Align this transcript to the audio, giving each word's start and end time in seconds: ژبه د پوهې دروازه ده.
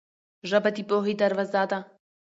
ژبه 0.49 0.69
د 0.75 0.77
پوهې 0.89 1.13
دروازه 1.21 1.63
ده. 1.69 1.79